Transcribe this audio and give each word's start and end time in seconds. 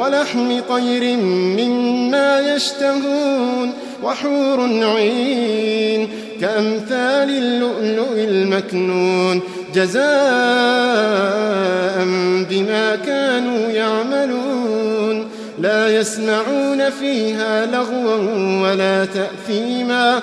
ولحم 0.00 0.60
طير 0.68 1.16
مما 1.16 2.54
يشتهون 2.54 3.72
وحور 4.02 4.60
عين 4.82 6.08
كأمثال 6.40 7.30
اللؤلؤ 7.30 8.12
المكنون 8.16 9.40
جزاء 9.74 10.04
بما 12.50 12.96
كانوا 13.06 13.70
يعملون 13.70 15.28
لا 15.58 15.96
يسمعون 15.96 16.90
فيها 16.90 17.66
لغوا 17.66 18.16
ولا 18.62 19.04
تأثيما 19.04 20.22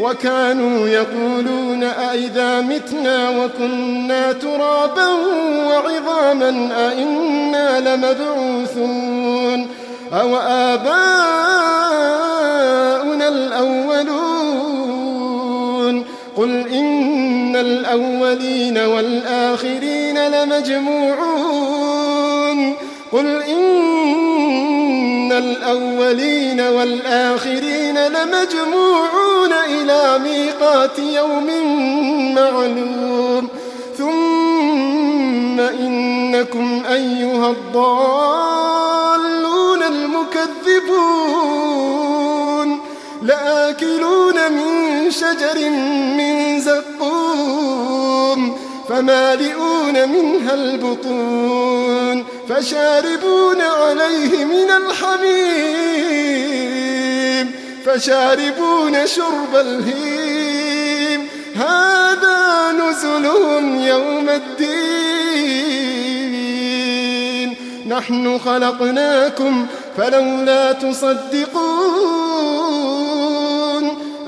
وكانوا 0.00 0.88
يقولون 0.88 1.82
أئذا 1.84 2.60
متنا 2.60 3.30
وكنا 3.30 4.32
ترابا 4.32 5.08
وعظاما 5.68 6.70
أئنا 6.88 7.80
لمبعوثون 7.80 9.66
أو 10.12 10.36
آباؤنا 10.36 11.12
الأولون 13.28 14.52
قل 16.36 16.68
إن 16.68 17.56
الأولين 17.56 18.78
والآخرين 18.78 20.28
لمجموعون 20.28 21.72
قل 23.12 23.42
إن 23.42 25.32
الأولين 25.32 26.60
والآخرين 26.60 27.98
لمجموعون 28.06 29.11
إلى 29.80 30.18
ميقات 30.18 30.98
يوم 30.98 31.46
معلوم. 32.34 33.48
ثم 33.98 35.60
إنكم 35.60 36.82
أيها 36.92 37.50
الضالون 37.50 38.92
المكذبون. 39.82 40.92
لآكلون 43.22 44.52
من 44.52 45.10
شجر 45.10 45.70
من 46.16 46.60
زقوم. 46.60 48.56
فمالئون 48.88 50.08
منها 50.08 50.54
البطون. 50.54 52.24
فشاربون 52.48 53.60
عليه 53.60 54.44
من 54.44 54.70
الحميم. 54.70 55.81
فشاربون 57.86 59.06
شرب 59.06 59.54
الهيم. 59.54 61.28
هذا 61.56 62.72
نزلهم 62.72 63.80
يوم 63.80 64.28
الدين. 64.28 65.62
نحن 67.88 68.38
خلقناكم 68.38 69.66
فلولا 69.96 70.72
تصدقون. 70.72 72.22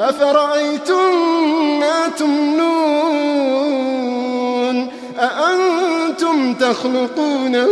أفرأيتم 0.00 1.14
ما 1.80 2.08
تمنون؟ 2.18 3.54
أأنتم 5.18 6.54
تخلقونه 6.54 7.68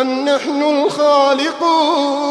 أم 0.00 0.24
نحن 0.28 0.62
الخالقون؟ 0.62 2.30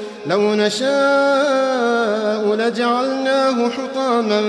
لو 0.27 0.55
نشاء 0.55 2.55
لجعلناه 2.55 3.69
حطاما 3.69 4.41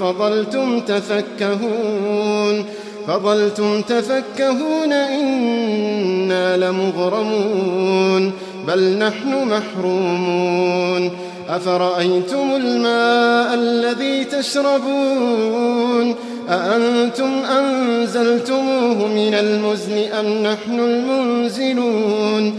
فظلتم 0.00 0.80
تفكهون 0.80 2.64
فظلتم 3.06 3.82
تفكهون 3.82 4.92
إنا 4.92 6.56
لمغرمون 6.56 8.32
بل 8.66 8.98
نحن 8.98 9.44
محرومون. 9.44 11.10
أفرأيتم 11.48 12.56
الماء 12.56 13.54
الذي 13.54 14.24
تشربون؟ 14.24 16.14
أأنتم 16.50 17.30
أنزلتموه 17.58 19.08
من 19.08 19.34
المزن 19.34 19.98
أم 19.98 20.26
نحن 20.26 20.80
المنزلون؟ 20.80 22.58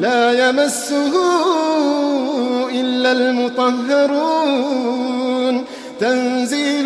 لا 0.00 0.48
يمسه 0.48 1.12
إلا 2.70 3.12
المطهرون. 3.12 4.84
تنزيل 6.00 6.84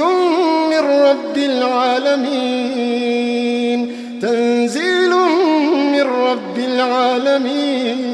من 0.70 0.79
رب 0.79 1.37
العالمين. 1.37 2.99
تنزيل 4.23 5.11
من 5.93 6.00
رب 6.00 6.59
العالمين. 6.59 8.12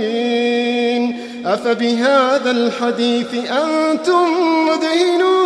أفبهذا 1.47 2.51
الحديث 2.51 3.35
أنتم 3.35 4.27
مدهنون. 4.67 5.39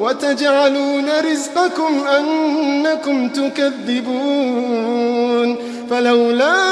وتجعلون 0.00 1.08
رزقكم 1.32 2.06
أنكم 2.06 3.28
تكذبون. 3.28 4.92
فلولا 5.90 6.71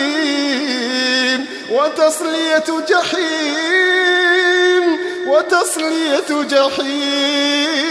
وتصلية 1.81 2.69
جحيم 2.89 4.83
وتصلية 5.27 6.43
جحيم 6.49 7.81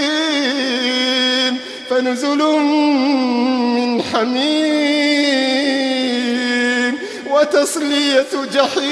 فنزل 1.91 2.39
من 2.39 4.03
حميم 4.03 4.61
وتصلية 7.31 8.33
جحيم 8.55 8.91